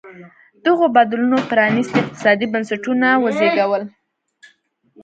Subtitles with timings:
[0.65, 3.83] دغو بدلونونو پرانېستي اقتصادي بنسټونه وزېږول.